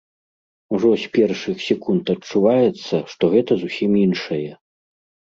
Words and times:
Ужо 0.75 0.89
з 1.01 1.05
першых 1.17 1.57
секунд 1.65 2.03
адчуваецца, 2.13 2.95
што 3.15 3.23
гэта 3.35 3.57
зусім 3.65 3.91
іншае. 4.05 4.49